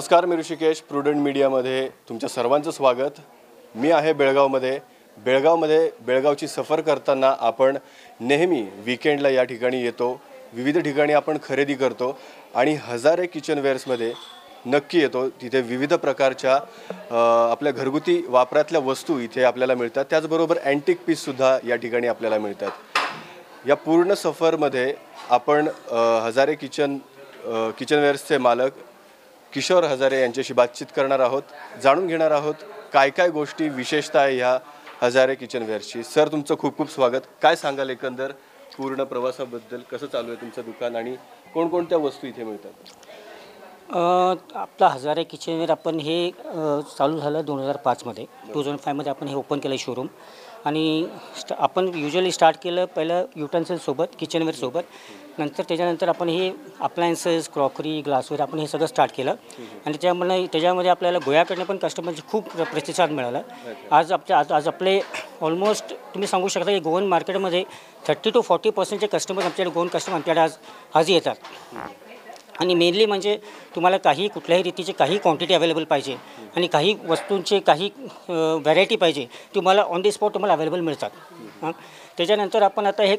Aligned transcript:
नमस्कार 0.00 0.24
मी 0.24 0.36
ऋषिकेश 0.36 0.78
प्रुडंट 0.88 1.16
मीडियामध्ये 1.22 1.88
तुमच्या 2.08 2.28
सर्वांचं 2.28 2.70
स्वागत. 2.70 3.18
मी 3.74 3.90
आहे 3.90 4.12
बेळगावमध्ये. 4.12 4.78
बेळगावमध्ये 5.24 5.90
बेळगावची 6.06 6.48
सफर 6.48 6.80
करताना 6.80 7.32
आपण 7.48 7.76
नेहमी 8.20 8.62
विकेंडला 8.84 9.28
या 9.28 9.44
ठिकाणी 9.44 9.82
येतो. 9.82 10.10
विविध 10.52 10.78
ठिकाणी 10.84 11.12
आपण 11.12 11.38
खरेदी 11.48 11.74
करतो 11.74 12.16
आणि 12.54 12.74
हजारे 12.84 13.26
किचनवेअर्समध्ये 13.26 14.12
नक्की 14.66 15.00
येतो. 15.00 15.28
तिथे 15.42 15.60
विविध 15.60 15.94
प्रकारच्या 15.94 16.54
आपल्या 17.50 17.72
घरगुती 17.72 18.20
वापरातल्या 18.28 18.80
वस्तू 18.84 19.18
इथे 19.20 19.44
आपल्याला 19.44 19.74
मिळतात. 19.74 20.04
त्याचबरोबर 20.10 20.58
अँटिक 20.64 21.04
पीससुद्धा 21.06 21.56
या 21.68 21.76
ठिकाणी 21.76 22.06
आपल्याला 22.06 22.38
मिळतात. 22.38 22.70
या 23.68 23.76
पूर्ण 23.76 24.14
सफरमध्ये 24.14 24.94
आपण 25.30 25.68
हजारे 26.24 26.54
किचन 26.54 26.98
किचनवेअर्सचे 27.78 28.38
मालक 28.38 28.70
किशोर 29.52 29.84
हजारे 29.84 30.20
यांच्याशी 30.20 30.54
बातचीत 30.54 30.86
करणार 30.96 31.20
आहोत 31.20 31.42
जाणून 31.82 32.06
घेणार 32.06 32.30
आहोत 32.30 32.54
काय 32.92 33.10
काय 33.10 33.28
गोष्टी 33.30 33.68
विशेषतः 33.68 34.20
आहे 34.20 34.36
ह्या 34.36 34.58
हजारे 35.02 35.34
किचनवेअरची 35.34 36.02
सर 36.02 36.28
तुमचं 36.28 36.56
खूप 36.58 36.76
खूप 36.76 36.90
स्वागत. 36.90 37.20
काय 37.42 37.56
सांगाल 37.56 37.90
एकंदर? 37.90 38.32
पूर्ण 38.76 39.04
प्रवासाबद्दल 39.04 39.80
कसं 39.90 40.06
चालू 40.06 40.30
आहे 40.30 40.40
तुमचं 40.40 40.62
दुकान 40.64 40.96
आणि 40.96 41.14
कोणकोणत्या 41.54 41.98
वस्तू 41.98 42.26
इथे 42.26 42.44
मिळतात? 42.44 42.92
आपला 43.94 44.88
हजारे 44.88 45.24
किचनवेअर 45.24 45.70
आपण 45.70 46.00
हे 46.00 46.30
चालू 46.98 47.18
झालं 47.18 47.44
दोन 47.44 47.60
हजार 47.60 47.76
पाचमध्ये 47.76 48.24
टू 48.24 48.54
थाउजंड 48.54 48.78
फायमध्ये 48.78 49.10
आपण 49.10 49.28
हे 49.28 49.34
ओपन 49.34 49.58
केलं 49.58 49.76
शोरूम 49.76 50.06
आणि 50.64 51.06
स्ट 51.36 51.52
आपण 51.58 51.90
युजली 51.94 52.32
स्टार्ट 52.32 52.56
केलं 52.62 52.84
पहिलं 52.84 53.26
युटन्सिलसोबत 53.36 54.04
किचनवेअरसोबत 54.18 54.80
नंतर 55.38 55.62
त्याच्यानंतर 55.62 56.08
आपण 56.08 56.28
हे 56.28 56.52
अप्लायन्सेस 56.80 57.48
क्रॉकरी 57.48 58.00
ग्लासवेअर 58.00 58.42
आपण 58.42 58.58
हे 58.58 58.66
सगळं 58.66 58.86
स्टार्ट 58.86 59.12
केलं. 59.16 59.34
आणि 59.86 59.98
त्यामुळे 60.02 60.46
त्याच्यामध्ये 60.46 60.90
आपल्याला 60.90 61.18
गोव्याकडनं 61.18 61.64
पण 61.64 61.76
कस्टमरचे 61.76 62.22
खूप 62.30 62.48
प्र- 62.48 62.64
प्रतिसाद 62.64 63.10
मिळाला. 63.10 63.40
आज 63.90 64.12
आपल्या 64.12 64.38
आज 64.38 64.52
आज 64.52 64.68
आपले 64.68 65.00
ऑलमोस्ट 65.40 65.92
तुम्ही 65.92 66.26
सांगू 66.26 66.48
शकता 66.48 66.70
की 66.70 66.78
गोवन 66.78 67.06
मार्केटमध्ये 67.06 67.64
थर्टी 68.08 68.30
टू 68.30 68.40
फॉर्टी 68.40 68.70
पर्सेंटचे 68.70 69.06
कस्टमर 69.06 69.42
आमच्याकडे 69.42 69.74
गोवन 69.74 69.86
कस्टमर 69.86 70.14
आमच्याकडे 70.14 70.40
आज 70.40 70.56
आज 70.94 71.10
येतात. 71.10 71.34
आणि 72.60 72.74
मेनली 72.74 73.06
म्हणजे 73.06 73.38
तुम्हाला 73.74 73.96
काही 73.96 74.28
कुठल्याही 74.28 74.62
रीतीची 74.62 74.92
काही 74.92 75.18
क्वांटिटी 75.18 75.54
अवेलेबल 75.54 75.84
पाहिजे 75.84 76.16
आणि 76.56 76.66
काही 76.66 76.96
वस्तूंचे 77.08 77.60
काही 77.60 77.90
व्हरायटी 78.28 78.96
पाहिजे 78.96 79.26
तुम्हाला 79.54 79.82
ऑन 79.82 80.00
दी 80.00 80.12
स्पॉट 80.12 80.34
तुम्हाला 80.34 80.54
अवेलेबल 80.54 80.80
मिळतात. 80.80 81.10
हां? 81.62 81.72
त्याच्यानंतर 82.16 82.62
आपण 82.62 82.86
आता 82.86 83.02
हे 83.02 83.16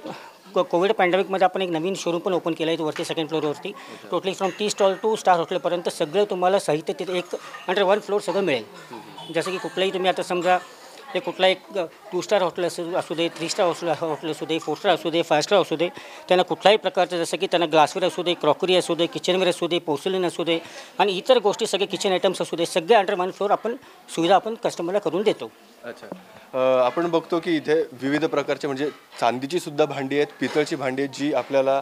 को- 0.53 0.63
कोविड 0.63 0.91
पॅन्डेमिकमध्ये 0.91 1.45
आपण 1.45 1.61
एक 1.61 1.69
नवीन 1.69 1.93
शोरूम 1.97 2.19
पण 2.19 2.33
ओपन 2.33 2.53
केलं 2.53 2.71
आहे 2.71 2.83
वरती. 2.83 3.03
Second 3.05 3.27
फ्लोअरवरती 3.27 3.71
totally 4.11 4.33
from 4.33 4.51
tea 4.59 4.69
stall 4.69 4.93
to 5.03 5.15
star 5.15 5.37
हॉटेलपर्यंत 5.37 5.89
सगळं 5.89 6.23
तुम्हाला 6.23 6.59
साहित्य 6.59 6.93
तिथे 6.93 7.17
एक 7.17 7.35
अंडर 7.67 7.83
वन 7.83 7.99
फ्लोअर 7.99 8.21
सगळं 8.21 8.41
मिळेल. 8.41 8.63
जसं 9.35 9.51
की 9.51 9.57
कुठलंही 9.57 9.93
तुम्ही 9.93 10.09
आता 10.09 10.23
समजा 10.23 10.57
हे 11.13 11.19
कुठलाही 11.19 11.53
एक 11.53 11.77
टू 12.11 12.21
स्टार 12.21 12.41
हॉटेल 12.41 12.65
असू 12.65 12.83
असू 12.97 13.13
दे 13.15 13.27
थ्री 13.37 13.49
स्टार 13.49 13.69
असू 13.69 13.87
हॉटेल 13.99 14.31
असू 14.31 14.45
दे 14.45 14.57
फोर 14.59 14.77
स्टार 14.77 14.93
असू 14.93 15.09
दे 15.09 15.21
फाय 15.21 15.41
स्टार 15.41 15.59
असू 15.59 15.75
दे 15.75 15.87
त्यांना 16.27 16.43
कुठल्याही 16.43 16.77
प्रकारचं 16.77 17.23
जसं 17.23 17.37
की 17.37 17.47
त्यांना 17.51 17.65
ग्लासवेअर 17.71 18.07
असू 18.07 18.23
दे 18.23 18.33
क्रॉकरी 18.41 18.75
असू 18.75 18.95
दे 18.95 19.05
किचनवेअर 19.05 19.49
असू 19.49 19.67
दे 19.67 19.79
पोसलिन 19.79 20.25
असू 20.25 20.43
दे 20.43 20.59
आणि 20.99 21.17
इतर 21.17 21.39
गोष्टी 21.43 21.67
सगळे 21.67 21.85
किचन 21.85 22.11
आयटम्स 22.11 22.41
असू 22.41 22.55
दे 22.55 22.65
सगळे 22.65 22.95
अंडर 22.95 23.13
वन 23.19 23.31
फ्लोअर 23.31 23.51
आपण 23.51 23.75
सुविधा 24.15 24.35
आपण 24.35 24.55
कस्टमरला 24.63 24.99
करून 24.99 25.21
देतो. 25.21 25.51
अच्छा. 25.85 26.07
आपण 26.85 27.09
बघतो 27.11 27.39
की 27.39 27.55
इथे 27.55 27.75
विविध 28.01 28.25
प्रकारचे 28.25 28.67
म्हणजे 28.67 28.89
चांदीची 29.19 29.59
सुद्धा 29.59 29.85
भांडी 29.85 30.15
आहेत 30.15 30.33
पितळची 30.39 30.75
भांडी 30.75 31.01
आहेत 31.01 31.15
जी 31.15 31.31
आपल्याला 31.33 31.79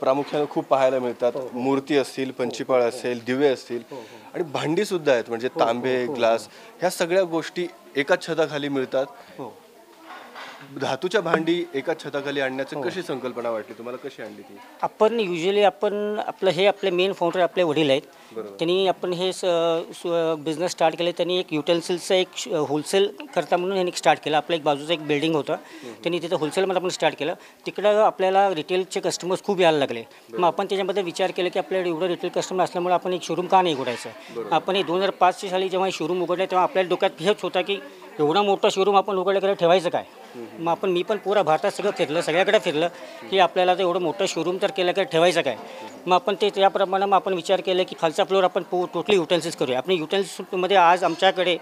प्रामुख्याने 0.00 0.46
खूप 0.50 0.64
पाहायला 0.68 0.98
मिळतात. 0.98 1.32
मूर्ती 1.52 1.96
असतील 1.98 2.30
पंचीपाळ 2.38 2.82
असेल 2.82 3.20
दिवे 3.26 3.48
असतील 3.48 3.82
आणि 4.34 4.42
भांडी 4.52 4.84
सुद्धा 4.84 5.12
आहेत. 5.12 5.24
म्हणजे 5.28 5.48
तांबे 5.60 6.04
ग्लास 6.16 6.48
ह्या 6.80 6.90
सगळ्या 6.90 7.22
गोष्टी 7.30 7.66
एकाच 7.96 8.26
छताखाली 8.26 8.68
मिळतात. 8.68 9.06
हो. 9.38 9.52
धातूच्या 10.80 11.20
भांडी 11.20 11.62
एकाच 11.74 12.02
छताखाली 12.02 12.40
आणण्याची 12.40 12.76
कशी 12.84 13.02
संकल्पना 13.02 13.50
वाटली? 13.50 13.74
तुम्हाला 13.78 13.98
कशी 13.98 14.22
आणली 14.22 14.42
ती? 14.42 14.56
आपण 14.82 15.20
युजली 15.20 15.62
आपण 15.62 16.18
आपलं 16.26 16.50
हे 16.50 16.66
आपले 16.66 16.90
मेन 16.90 17.12
फाउंडर 17.12 17.40
आपले 17.40 17.62
वडील 17.62 17.90
आहेत. 17.90 18.02
त्यांनी 18.36 18.86
आपण 18.88 19.12
हे 19.12 19.30
बिझनेस 20.44 20.70
स्टार्ट 20.70 20.96
केले. 20.98 21.12
त्यांनी 21.12 21.38
एक 21.38 21.52
युटेन्सिल्सचं 21.54 22.14
एक 22.14 22.48
होलसेल 22.68 23.08
करता 23.34 23.56
म्हणून 23.56 23.76
यांनी 23.76 23.92
स्टार्ट 23.96 24.20
केलं. 24.24 24.36
आपलं 24.36 24.56
एक 24.56 24.62
बाजूचं 24.62 24.92
एक 24.92 25.06
बिल्डिंग 25.06 25.34
होतं. 25.34 25.56
त्यांनी 26.02 26.18
तिथं 26.22 26.36
होलसेलमध्ये 26.40 26.80
आपण 26.80 26.88
स्टार्ट 26.88 27.16
केलं. 27.18 27.34
तिकडं 27.66 28.02
आपल्याला 28.02 28.48
रिटेलचे 28.54 29.00
कस्टमर्स 29.00 29.42
खूप 29.44 29.60
यायला 29.60 29.78
लागले. 29.78 30.02
मग 30.32 30.44
आपण 30.46 30.66
त्याच्यामध्ये 30.66 31.02
विचार 31.02 31.30
केला 31.36 31.48
की 31.48 31.58
आपल्याकडे 31.58 31.90
एवढं 31.90 32.06
रिटेल 32.06 32.30
कस्टमर 32.34 32.64
असल्यामुळे 32.64 32.94
आपण 32.94 33.12
एक 33.12 33.22
शोरूम 33.22 33.46
का 33.46 33.62
नाही 33.62 33.74
उघडायचं? 33.74 34.48
आपण 34.52 34.76
हे 34.76 34.82
दोन 34.82 34.96
हजार 34.96 35.10
पाचशे 35.20 35.48
साली 35.48 35.68
जेव्हा 35.68 35.88
शोरूम 35.92 36.22
उघडलं 36.22 36.44
तेव्हा 36.44 36.62
आपल्या 36.62 36.82
डोक्यात 36.88 37.22
हेच 37.22 37.42
होता 37.42 37.62
की 37.62 37.78
एवढा 38.18 38.42
मोठा 38.42 38.68
शोरूम 38.72 38.96
आपण 38.96 39.16
उघडल्याकडे 39.16 39.54
ठेवायचं 39.54 39.88
काय? 39.88 40.04
मग 40.58 40.68
आपण 40.68 40.90
मी 40.90 41.02
पण 41.02 41.16
पुरा 41.16 41.42
भारतात 41.42 41.70
सगळं 41.70 41.90
फिरलं 41.90 42.20
सगळ्याकडे 42.20 42.58
फिरलं 42.58 42.88
की 43.30 43.38
आपल्याला 43.38 43.74
तर 43.74 43.80
एवढं 43.80 44.00
मोठं 44.00 44.26
शोरूम 44.26 44.56
तर 44.62 44.70
केलं 44.70 44.92
की 44.92 45.02
ठेवायचं 45.02 45.40
काय? 45.40 45.56
मग 46.06 46.14
आपण 46.14 46.34
ते 46.40 46.48
त्याप्रमाणे 46.54 47.04
मग 47.06 47.14
आपण 47.14 47.34
विचार 47.34 47.60
केला 47.60 47.82
की 47.82 47.96
खालचा 48.00 48.24
फ्लोर 48.24 48.44
आपण 48.44 48.62
पू 48.70 48.84
टोटली 48.94 49.16
युटेन्सिल्स 49.16 49.56
करूया. 49.56 49.78
आपण 49.78 49.92
युटेन्सिल्समध्ये 49.92 50.76
आज 50.76 51.04
आमच्याकडे 51.04 51.56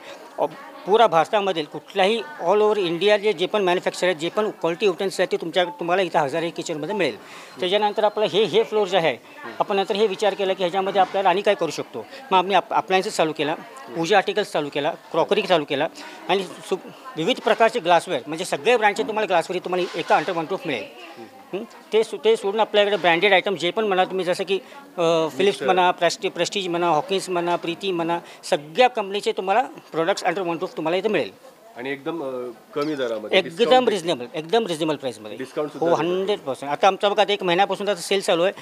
पुरा 0.86 1.06
भारतामधील 1.06 1.64
कुठल्याही 1.72 2.20
ऑल 2.40 2.60
ओव्हर 2.62 2.76
इंडिया 2.78 3.16
जे 3.18 3.32
जे 3.32 3.46
पण 3.52 3.62
मॅन्युफॅक्चर 3.64 4.06
आहेत 4.06 4.16
जे 4.16 4.28
पण 4.36 4.50
क्वालिटी 4.60 4.86
युटेन्सिल्स 4.86 5.20
आहेत 5.20 5.32
ते 5.32 5.36
तुमच्या 5.40 5.64
तुम्हाला 5.78 6.02
इथं 6.02 6.18
हजारे 6.18 6.50
किचनमध्ये 6.56 6.94
मिळेल. 6.94 7.16
त्याच्यानंतर 7.60 8.04
आपलं 8.04 8.26
हे 8.32 8.42
हे 8.44 8.62
फ्लोअर 8.62 8.88
जे 8.88 8.96
आहे 8.96 9.16
आपण 9.58 9.76
नंतर 9.76 9.96
हे 9.96 10.06
विचार 10.06 10.34
केला 10.34 10.52
की 10.52 10.62
ह्याच्यामध्ये 10.62 11.00
आपल्याला 11.00 11.28
आणि 11.28 11.40
काय 11.42 11.54
करू 11.54 11.70
शकतो? 11.70 12.04
मग 12.30 12.38
आम्ही 12.38 12.56
आप 12.56 12.72
अप्लायन्सेस 12.74 13.16
चालू 13.16 13.32
केला 13.38 13.54
पूजा 13.96 14.16
आर्टिकल्स 14.16 14.52
चालू 14.52 14.68
केला 14.74 14.90
क्रॉकरी 15.12 15.42
चालू 15.42 15.64
केला 15.68 15.88
आणि 16.28 16.44
सु 16.68 16.76
विविध 17.16 17.40
प्रकारचे 17.44 17.80
ग्लासवेअर 17.80 18.22
म्हणजे 18.26 18.44
सगळे 18.44 18.76
ब्रँडचे 18.76 19.02
तुम्हाला 19.02 19.26
ग्लासवेअर 19.26 19.64
तुम्हाला 19.64 19.98
एका 19.98 20.16
अंडर 20.16 20.32
वन 20.32 20.44
प्रूफ 20.44 20.66
मिळेल. 20.66 20.84
ते 21.92 22.02
सु 22.04 22.16
ते 22.24 22.36
सोडून 22.36 22.60
आपल्याकडे 22.60 22.96
ब्रँडेड 22.96 23.32
आयटम 23.32 23.54
जे 23.56 23.70
पण 23.70 23.86
म्हणा 23.86 24.04
तुम्ही 24.04 24.24
जसं 24.24 24.44
की 24.44 24.58
फिलिप्स 25.36 25.62
म्हणा 25.62 25.90
प्रेस्टी 25.90 26.28
प्रेस्टीज 26.28 26.68
म्हणा 26.68 26.88
हॉकिन्स 26.88 27.28
म्हणा 27.30 27.56
प्रीती 27.56 27.92
म्हणा 27.92 28.18
सगळ्या 28.50 28.88
कंपनीचे 28.88 29.32
तुम्हाला 29.36 29.62
प्रोडक्ट्स 29.92 30.24
अंडर 30.24 30.42
वन 30.42 30.56
प्रूफ 30.56 30.76
तुम्हाला 30.76 30.96
इथे 30.96 31.08
मिळेल. 31.08 31.30
आणि 31.76 31.90
एकदम 31.90 32.20
कमी 32.74 32.94
दरामध्ये 32.96 33.38
एकदम 33.38 33.88
रिजनेबल 33.88 34.26
एकदम 34.34 34.66
रिजनेबल 34.66 34.96
प्राईसमध्ये 34.96 35.44
सुद्धा 35.44 35.78
हो 35.80 35.94
हंड्रेड 35.94 36.38
पर्सेंट 36.40 36.70
आता 36.72 36.86
आमचा 36.86 37.08
बघा 37.08 37.22
आता 37.22 37.32
एक 37.32 37.42
महिन्यापासून 37.42 37.88
आता 37.88 38.00
सेल 38.00 38.20
चालू 38.20 38.42
आहे. 38.42 38.52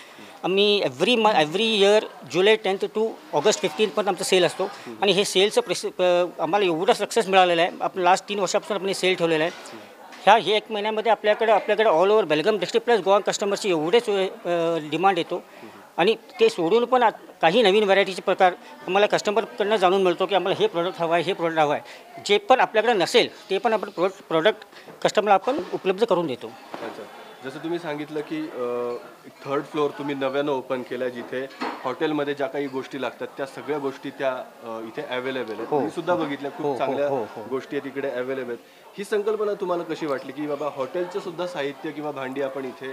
आम्ही 0.45 0.81
every 0.85 1.15
month 1.17 1.41
every 1.41 1.65
year 1.75 2.05
July 2.33 2.57
tenth 2.65 2.85
to 2.95 3.09
August 3.33 3.61
फिफ्टीनपर्यंत 3.61 4.09
आमचा 4.09 4.25
सेल 4.25 4.45
असतो. 4.45 4.69
आणि 5.03 5.13
हे 5.13 5.25
सेलचं 5.25 5.61
प्रेस 5.61 5.85
आम्हाला 6.01 6.65
एवढं 6.65 6.93
सक्सेस 6.93 7.29
मिळालेलं 7.29 7.63
आहे. 7.63 7.71
आपण 7.81 8.01
लास्ट 8.03 8.29
तीन 8.29 8.39
वर्षापासून 8.39 8.77
आपण 8.77 8.89
हे 8.89 8.95
सेल 8.95 9.15
ठेवलेलं 9.15 9.45
आहे. 9.45 9.53
ह्या 10.25 10.35
हे 10.37 10.53
एक 10.57 10.71
महिन्यामध्ये 10.73 11.13
आपल्याकडे 11.13 11.53
आपल्याकडे 11.53 11.89
all 11.89 12.11
over 12.11 12.25
Belgaum 12.25 12.59
district 12.59 12.85
plus 12.87 13.01
Goa 13.05 13.19
कस्टमरची 13.27 13.71
एवढेच 13.71 14.07
डिमांड 14.91 15.19
येतो. 15.19 15.43
आणि 15.99 16.15
ते 16.41 16.49
सोडून 16.51 16.85
पण 16.85 17.05
काही 17.43 17.63
नवीन 17.63 17.85
व्हरायटीचे 17.85 18.23
प्रकार 18.23 18.53
आम्हाला 18.87 19.07
कस्टमरकडनं 19.07 19.77
जाणून 19.77 20.03
मिळतो 20.03 20.27
की 20.27 20.35
आम्हाला 20.35 20.57
हे 20.61 20.67
प्रोडक्ट 20.67 21.01
हवं 21.01 21.15
आहे 21.15 21.25
हे 21.25 21.33
प्रोडक्ट 21.33 21.59
हवं 21.59 21.75
आहे. 21.75 22.23
जे 22.27 22.39
पण 22.39 22.61
आपल्याकडे 22.61 22.93
नसेल 22.93 23.29
ते 23.51 23.59
पण 23.59 23.73
आपण 23.73 23.91
प्रोडक्ट 23.91 24.23
प्रोडक्ट 24.29 24.65
कस्टमरला 25.03 25.35
आपण 25.35 25.61
उपलब्ध 25.73 26.05
करून 26.05 26.27
देतो. 26.27 26.47
अच्छा. 26.83 27.04
जसं 27.45 27.63
तुम्ही 27.63 27.79
सांगितलं 27.79 28.21
की 28.31 28.41
थर्ड 29.45 29.65
फ्लोअर 29.73 29.91
तुम्ही 29.99 30.15
नव्यानं 30.15 30.51
ओपन 30.53 30.83
केलं 30.83 31.09
जिथे 31.09 31.41
हॉटेलमध्ये 31.85 32.35
ज्या 32.35 32.47
काही 32.47 32.67
गोष्टी 32.67 33.01
लागतात 33.03 33.29
त्या 33.37 33.47
सगळ्या 33.47 33.79
गोष्टी 33.79 34.11
त्या 34.19 34.31
इथे 34.87 35.03
अवेलेबल 35.17 35.55
आहेत. 35.55 35.73
मी 35.75 35.91
सुद्धा 35.91 36.15
बघितल्या 36.15 36.51
हो, 36.51 36.57
खूप 36.57 36.67
हो, 36.67 36.79
चांगल्या 36.79 37.09
हो, 37.09 37.19
हो. 37.37 37.43
गोष्टी 37.51 37.77
आहेत 37.77 37.87
इकडे 37.89 38.11
अवेलेबल 38.11 38.51
आहेत. 38.51 38.99
ही 38.99 39.05
संकल्पना 39.05 39.55
तुम्हाला 39.61 39.83
कशी 39.85 40.07
वाटली 40.07 40.33
की 40.33 40.47
बाबा 40.47 40.69
हॉटेलचं 40.77 41.21
सुद्धा 41.21 41.47
साहित्य 41.47 41.91
किंवा 41.91 42.11
भांडी 42.11 42.43
आपण 42.43 42.65
इथे 42.65 42.93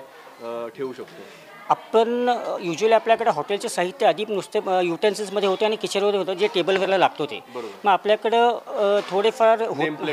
ठेवू 0.77 0.94
शकतो? 0.94 1.24
आपण 1.69 2.29
युजली 2.61 2.93
आपल्याकडे 2.93 3.29
हॉटेलचे 3.31 3.69
साहित्य 3.69 4.05
आधी 4.05 4.25
नुसते 4.29 4.59
युटेन्सिल्समध्ये 4.85 5.49
होते 5.49 5.65
आणि 5.65 5.75
किचनमध्ये 5.81 6.19
होतं 6.19 6.33
जे 6.33 6.47
टेबलवरला 6.55 6.97
लागतो 6.97 7.25
ते. 7.25 7.39
बरोबर. 7.53 7.67
मग 7.83 7.91
आपल्याकडं 7.91 8.99
थोडेफार 9.09 9.63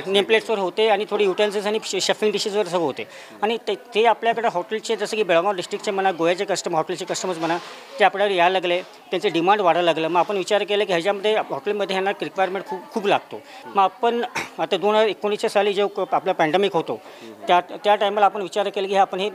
नेमप्लेट्सवर 0.06 0.58
होते 0.58 0.88
आणि 0.88 1.04
थोडे 1.10 1.24
युटेन्सिल्स 1.24 1.66
आणि 1.66 1.78
शेफिंग 2.00 2.32
डिशेसवर 2.32 2.66
सगळं 2.66 2.84
होते. 2.84 3.06
आणि 3.42 3.56
ते 3.68 3.74
ते 3.94 4.04
आपल्याकडे 4.06 4.48
हॉटेलचे 4.54 4.96
जसं 4.96 5.16
की 5.16 5.22
बेळगाव 5.22 5.52
डिस्ट्रिक्टचे 5.56 5.90
म्हणा 5.90 6.12
गोव्याचे 6.18 6.44
कस्टमर 6.44 6.76
हॉटेलचे 6.76 7.04
कस्टमर्स 7.04 7.38
म्हणा 7.38 7.56
ते 7.98 8.04
आपल्याकडे 8.04 8.36
यायला 8.36 8.52
लागले 8.52 8.80
त्यांचे 9.10 9.28
डिमांड 9.28 9.60
वाढायला 9.60 9.86
लागलं. 9.86 10.08
मग 10.08 10.20
आपण 10.20 10.36
विचार 10.36 10.64
केला 10.64 10.84
की 10.84 10.92
ह्याच्यामध्ये 10.92 11.34
हॉटेलमध्ये 11.50 11.94
ह्यांना 11.94 12.10
रिक्वायरमेंट 12.22 12.66
खूप 12.66 12.90
खूप 12.92 13.06
लागतो. 13.06 13.40
मग 13.66 13.82
आपण 13.82 14.22
आता 14.58 14.76
दोन 14.76 14.94
हजार 14.94 15.08
एकोणीसच्या 15.08 15.50
साली 15.50 15.72
जो 15.72 15.88
आपला 16.12 16.32
पॅन्डेमिक 16.32 16.74
होतो 16.76 17.00
त्या 17.48 17.60
त्या 17.60 17.94
टायमाला 17.94 18.26
आपण 18.26 18.42
विचार 18.42 18.68
केला 18.68 18.86
की 18.86 18.94
हे 18.94 19.00
आपण 19.00 19.20
हे 19.20 19.30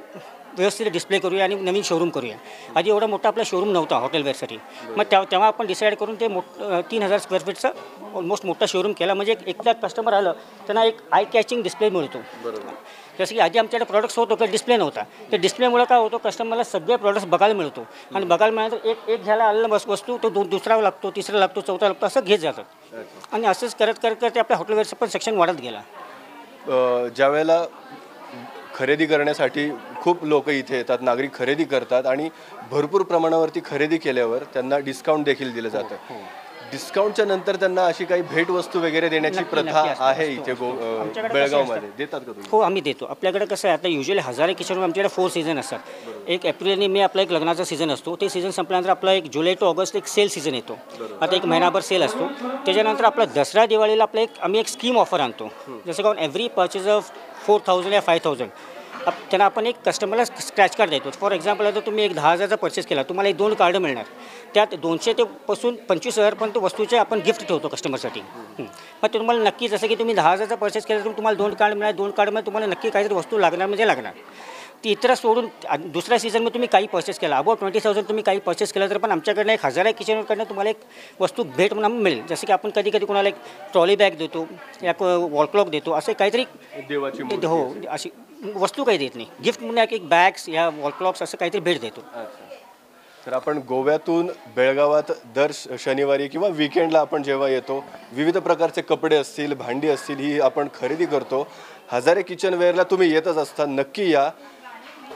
व्यवस्थित 0.57 0.87
डिस्प्ले 0.91 1.19
करूया 1.19 1.43
आणि 1.43 1.55
नवीन 1.55 1.81
शोरूम 1.83 2.09
करूया. 2.09 2.35
आधी 2.75 2.89
एवढा 2.89 3.07
मोठा 3.07 3.27
आपला 3.27 3.43
शोरूम 3.45 3.71
नव्हता 3.71 3.95
हॉटेलवेअरसाठी 3.95 4.57
मग 4.97 5.03
त्या 5.11 5.23
तेव्हा 5.31 5.47
आपण 5.47 5.67
डिसाईड 5.67 5.95
करून 5.95 6.15
ते 6.19 6.27
मोठ 6.27 6.61
तीन 6.91 7.03
हजार 7.03 7.19
स्क्वेअर 7.19 7.45
फीटचा 7.45 7.69
ऑलमोस्ट 8.15 8.45
मोठा 8.45 8.65
शोरूम 8.67 8.91
केला. 8.93 9.13
म्हणजे 9.13 9.31
एक- 9.31 9.47
एकदा 9.47 9.73
कस्टमर 9.73 10.13
आलं 10.13 10.31
त्यांना 10.65 10.83
एक 10.83 10.97
आय 11.11 11.23
कॅचिंग 11.33 11.61
डिस्प्ले 11.63 11.89
मिळतो. 11.89 12.17
जसं 13.19 13.33
की 13.33 13.39
आधी 13.39 13.59
आमच्याकडे 13.59 13.85
प्रॉडक्ट्स 13.85 14.17
होतो 14.19 14.35
की 14.35 14.45
डिस्प्ले 14.45 14.77
नव्हता. 14.77 15.03
ते 15.31 15.37
डिस्प्लेमुळे 15.37 15.85
काय 15.85 15.99
होतो 15.99 16.17
कस्टमरला 16.17 16.63
सगळे 16.63 16.95
प्रॉडक्ट्स 16.95 17.25
बघायला 17.29 17.55
मिळतो. 17.55 17.85
आणि 18.15 18.25
बघायला 18.25 18.55
मिळालं 18.55 18.87
एक 18.89 19.09
एक 19.09 19.23
घ्यायला 19.23 19.43
आलेला 19.43 19.67
बस 19.67 19.87
वस्तू 19.87 20.17
तो 20.23 20.29
दु 20.29 20.43
दुसरा 20.43 20.81
लागतो 20.81 21.11
तिसरा 21.15 21.39
लागतो 21.39 21.61
चौथा 21.61 21.87
लागतो 21.87 22.05
असं 22.05 22.19
घेत 22.19 22.39
जातात 22.39 22.95
आणि 23.31 23.47
असंच 23.47 23.75
करत 23.75 23.93
करत 24.03 24.15
करत 24.21 24.31
ते 24.35 24.39
आपल्या 24.39 24.57
हॉटेलवेअरचं 24.57 24.95
पण 24.95 25.07
सेक्शन 25.07 25.37
वाढत 25.37 25.61
गेला. 25.61 25.81
ज्यावेळेला 27.15 27.63
खरेदी 28.75 29.05
करण्यासाठी 29.05 29.69
खूप 30.03 30.23
लोक 30.25 30.49
इथे 30.49 30.77
येतात 30.77 31.01
नागरिक 31.01 31.33
खरेदी 31.33 31.63
करतात 31.63 32.05
आणि 32.05 32.29
भरपूर 32.71 33.01
प्रमाणावरती 33.01 33.59
खरेदी 33.65 33.97
केल्यावर 33.97 34.43
त्यांना 34.53 34.77
डिस्काउंट 34.77 35.25
देखील 35.25 35.53
दिलं 35.53 35.69
जातं. 35.69 35.95
डिस्काउंटच्या 36.71 37.25
नंतर 37.25 37.55
त्यांना 37.55 37.85
अशी 37.85 38.05
काही 38.05 38.21
भेटवस्तू 38.21 38.79
वगैरे 38.79 39.09
देण्याची 39.09 39.43
प्रथा. 39.43 39.83
आहे 39.99 40.27
इथे 40.33 40.53
बेळगावमध्ये. 40.53 41.89
देतात 41.97 42.19
का 42.19 42.25
तुम्ही? 42.25 42.43
हो 42.51 42.59
आम्ही 42.59 42.81
देतो. 42.81 43.05
आपल्याकडे 43.05 43.45
कसं 43.45 43.67
आहे 43.67 43.77
आता 43.77 43.87
युजली 43.87 44.19
हजारे 44.19 44.53
किचन 44.53 44.81
आमच्याकडे 44.83 45.13
फोर 45.15 45.29
सीझन 45.29 45.59
असतात. 45.59 45.79
एक 46.27 46.45
एप्रिल 46.45 46.71
आणि 46.71 46.87
मे 46.87 47.01
आपला 47.01 47.21
एक 47.21 47.31
लग्नाचा 47.31 47.63
सीझन 47.65 47.91
असतो. 47.91 48.15
ते 48.21 48.29
सीझन 48.29 48.49
संपल्यानंतर 48.49 48.89
आपला 48.91 49.13
एक 49.13 49.29
जुलै 49.33 49.53
टू 49.59 49.65
ऑगस्ट 49.65 49.95
एक 49.95 50.07
सेल 50.07 50.27
सीझन 50.27 50.55
येतो. 50.55 50.77
आता 51.21 51.35
एक 51.35 51.45
महिनाभर 51.45 51.81
सेल 51.81 52.03
असतो. 52.03 52.27
त्याच्यानंतर 52.65 53.05
आपला 53.05 53.25
दसरा 53.35 53.65
दिवाळीला 53.65 54.03
आपला 54.03 54.21
एक 54.21 54.39
आम्ही 54.41 54.59
एक 54.59 54.67
स्कीम 54.67 54.97
ऑफर 54.99 55.19
आणतो. 55.19 55.49
जसं 55.87 56.03
का 56.03 56.13
every 56.19 56.47
purchase 56.57 56.87
of 56.87 57.11
four 57.45 57.59
thousand 57.67 57.93
या 57.93 58.01
फाय 58.01 58.19
थाउजंड 58.23 58.49
आप 59.07 59.13
त्यांना 59.29 59.45
आपण 59.45 59.65
एक 59.65 59.75
कस्टमरला 59.85 60.25
स्क्रॅच 60.25 60.75
कार्ड 60.75 60.89
देतो. 60.89 61.09
फॉर 61.11 61.31
एक्झाम्पल 61.31 61.65
आता 61.65 61.79
तुम्ही 61.85 62.03
एक 62.03 62.13
दहा 62.15 62.31
हजारचा 62.31 62.55
परचेस 62.55 62.85
केला 62.87 63.03
तुम्हाला 63.03 63.29
एक 63.29 63.37
दोन 63.37 63.53
कार्ड 63.53 63.77
मिळणार. 63.77 64.03
त्यात 64.53 64.75
दोनशे 64.81 65.13
ते 65.13 65.23
पासून 65.47 65.75
पंचवीस 65.89 66.17
हजारपर्यंत 66.19 66.57
वस्तूचे 66.63 66.97
आपण 66.97 67.19
गिफ्ट 67.25 67.47
ठेवतो 67.47 67.67
कस्टमरसाठी. 67.67 68.21
मग 68.59 69.07
ते 69.13 69.17
तुम्हाला 69.17 69.43
नक्की 69.43 69.67
जसं 69.67 69.87
की 69.87 69.95
तुम्ही 69.99 70.15
दहा 70.15 70.31
हजारचा 70.31 70.55
परचेस 70.55 70.85
केला 70.85 70.99
तर 71.05 71.11
तुम्हाला 71.17 71.37
दोन 71.37 71.53
कार्ड 71.53 71.73
मिळणार. 71.73 71.95
दोन 71.95 72.11
कार्डमध्ये 72.11 72.45
तुम्हाला 72.45 72.67
नक्की 72.67 72.89
काहीतरी 72.89 73.15
वस्तू 73.15 73.37
लागणार 73.37 73.67
म्हणजे 73.67 73.87
लागणार. 73.87 74.13
ती 74.83 74.91
इतर 74.91 75.13
सोडून 75.15 75.45
दुसऱ्या 75.91 76.17
सीझनमध्ये 76.19 76.53
तुम्ही 76.53 76.67
काही 76.71 76.87
परचेस 76.87 77.19
केला. 77.19 77.37
अबाउट 77.37 77.59
ट्वेंटी 77.59 77.79
थाउजंड 77.83 78.07
तुम्ही 78.07 78.23
काही 78.23 78.39
परचेस 78.45 78.73
केलं 78.73 78.89
तर 78.89 78.97
पण 78.97 79.11
आमच्याकडनं 79.11 79.53
एक 79.53 79.65
हजार 79.65 79.91
किचनकडनं 79.91 80.43
तुम्हाला 80.49 80.69
एक 80.69 80.79
वस्तू 81.19 81.43
भेट 81.57 81.73
म्हणून 81.73 82.01
मिळेल. 82.01 82.21
जसं 82.29 82.47
की 82.47 82.53
आपण 82.53 82.69
कधी 82.75 82.89
कधी 82.91 83.05
कोणाला 83.05 83.29
एक 83.29 83.35
ट्रॉली 83.71 83.95
बॅग 83.95 84.17
देतो 84.17 84.45
या 84.83 84.93
वॉल 84.99 85.45
क्लॉक 85.45 85.69
देतो 85.69 85.91
असं 85.93 86.13
काहीतरी 86.19 86.43
देवाची 86.89 87.45
हो 87.45 87.65
अशी 87.89 88.09
वस्तू 88.43 88.83
काही 88.83 88.97
देत 88.97 89.09
नाही. 89.15 89.27
गिफ्ट 89.43 89.61
म्हणून 89.61 89.77
एक 89.91 90.07
बॅग्स 90.07 90.49
या 90.49 90.69
वॉल 90.69 90.91
क्लॉक्स 90.91 91.21
असं 91.21 91.37
काहीतरी 91.37 91.61
भेट 91.61 91.79
देतो. 91.79 92.01
तर 93.25 93.33
आपण 93.33 93.59
गोव्यातून 93.69 94.31
बेळगावात 94.55 95.11
दर 95.35 95.51
श- 95.53 95.67
शनिवारी 95.79 96.27
किंवा 96.27 96.47
विकेंडला 96.47 96.99
आपण 96.99 97.23
जेव्हा 97.23 97.47
येतो 97.47 97.85
विविध 98.11 98.37
प्रकारचे 98.37 98.81
कपडे 98.81 99.15
असतील 99.15 99.53
भांडी 99.53 99.87
असतील 99.87 100.17
ही 100.17 100.39
आपण 100.39 100.67
खरेदी 100.79 101.05
करतो. 101.05 101.47
हजारे 101.91 102.21
किचनवेअरला 102.21 102.83
तुम्ही 102.83 103.11
येतच 103.11 103.37
असता 103.37 103.65
नक्की 103.65 104.13
या. 104.13 104.29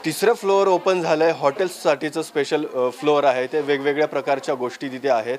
तिसरं 0.04 0.32
फ्लोअर 0.32 0.68
ओपन 0.68 1.02
झालं 1.02 1.24
आहे 1.24 1.32
हॉटेल्ससाठीचं 1.32 2.22
स्पेशल 2.22 2.90
फ्लोअर 2.90 3.24
आहे. 3.24 3.46
ते 3.46 3.60
वेगवेगळ्या 3.60 4.08
प्रकारच्या 4.08 4.54
गोष्टी 4.54 4.88
तिथे 4.88 5.08
आहेत. 5.08 5.38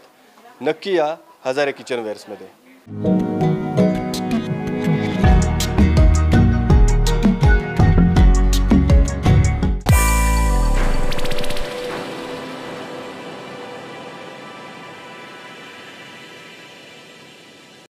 नक्की 0.61 0.97
या 0.97 1.15
हजारे 1.45 1.71
किचनवेअर्समध्ये 1.71 2.47